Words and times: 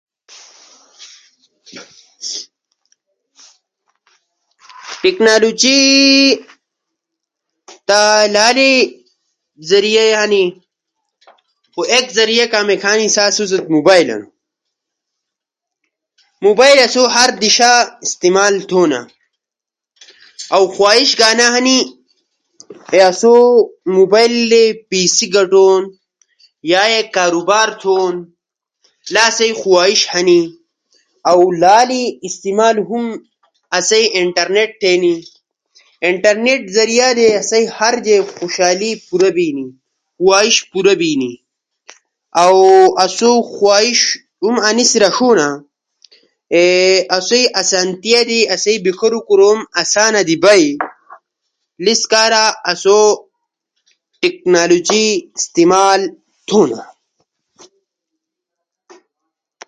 ٹیکنالوجی 5.03 5.79
تا 7.87 8.01
لالے 8.35 8.73
ذریعہ 9.71 10.03
ئی 10.05 10.11
ہنی۔ 10.21 10.45
نو 11.75 11.81
ایک 11.93 12.05
ذریعہ 12.19 12.45
کامیک 12.53 12.81
ہنی 12.89 13.07
سا 13.15 13.21
آسو 13.29 13.43
موبائل 13.75 14.07
ہنو۔ 14.13 14.27
موبائل 16.45 16.77
اسو 16.85 17.03
ہر 17.15 17.29
دیشا 17.45 17.71
استعمال 18.05 18.53
تھونا۔ 18.69 18.99
اؤ 20.55 20.63
خواہش 20.75 21.09
تا 21.19 21.27
انا 21.31 21.47
ہنی 21.55 21.77
کے 22.89 22.97
آسو 23.09 23.33
موبائل 23.97 24.33
در 24.51 24.65
پیسے 24.89 25.25
گٹونو، 25.35 25.81
یا 26.71 26.81
ایک 26.93 27.07
کاروبار 27.17 27.67
تھونو، 27.81 28.19
یا 29.13 29.21
آسئی 29.29 29.51
خواہش 29.61 29.99
ہنی 30.13 30.41
اؤ 31.29 31.41
لالے 31.61 32.03
استعمال 32.27 32.77
ہم 32.89 33.03
آسئی 33.77 34.05
انٹرنیٹ 34.19 34.71
تھینی، 34.81 35.15
انٹرنیٹ 36.09 36.61
ذریعہ 36.77 37.07
در 37.17 37.27
آسو 37.41 37.59
ہر 37.77 37.93
جے 38.05 38.17
خوشألی 38.35 38.91
پورا 39.07 39.29
بینی۔ 39.37 39.65
خواہش 40.19 40.55
پورا 40.71 40.93
بینی۔ 41.01 41.31
اؤ 42.41 42.57
آسو 43.05 43.31
خواہش 43.55 43.99
ہم 44.43 44.55
انیس 44.69 44.91
رݜونا، 45.03 45.47
اے 46.55 46.63
اسئی 47.17 47.43
اسانتیا 47.61 48.21
در 48.29 48.39
آسو 48.55 48.71
بیکھرو 48.85 49.19
کوروم 49.27 49.59
اسانا 49.81 50.21
دی 50.27 50.35
بئی، 50.43 50.65
انیس 51.79 52.01
کارا 52.11 52.43
آسو 52.71 52.97
ٹیکنالوجی 54.21 55.05
استعمال 55.37 56.01
تھونا۔ 56.47 56.79